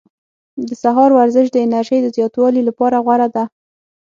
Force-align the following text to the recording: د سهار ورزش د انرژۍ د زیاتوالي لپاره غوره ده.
د 0.67 0.69
سهار 0.81 1.09
ورزش 1.19 1.47
د 1.51 1.57
انرژۍ 1.65 1.99
د 2.03 2.07
زیاتوالي 2.17 2.61
لپاره 2.69 2.97
غوره 3.05 3.27
ده. 3.35 3.43